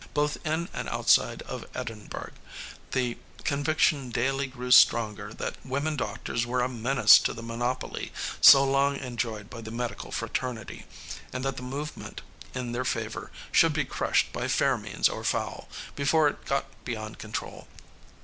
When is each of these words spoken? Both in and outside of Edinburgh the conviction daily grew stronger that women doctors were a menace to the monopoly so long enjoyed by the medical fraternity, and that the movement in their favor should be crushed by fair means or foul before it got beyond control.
Both 0.15 0.43
in 0.43 0.67
and 0.73 0.89
outside 0.89 1.43
of 1.43 1.63
Edinburgh 1.75 2.31
the 2.89 3.19
conviction 3.43 4.09
daily 4.09 4.47
grew 4.47 4.71
stronger 4.71 5.31
that 5.35 5.63
women 5.63 5.95
doctors 5.95 6.43
were 6.43 6.61
a 6.61 6.67
menace 6.67 7.19
to 7.19 7.33
the 7.35 7.43
monopoly 7.43 8.11
so 8.41 8.63
long 8.63 8.95
enjoyed 8.97 9.47
by 9.47 9.61
the 9.61 9.69
medical 9.69 10.11
fraternity, 10.11 10.85
and 11.31 11.45
that 11.45 11.57
the 11.57 11.61
movement 11.61 12.21
in 12.55 12.71
their 12.71 12.83
favor 12.83 13.29
should 13.51 13.73
be 13.73 13.85
crushed 13.85 14.33
by 14.33 14.47
fair 14.47 14.75
means 14.75 15.07
or 15.07 15.23
foul 15.23 15.69
before 15.95 16.27
it 16.27 16.45
got 16.45 16.65
beyond 16.83 17.19
control. 17.19 17.67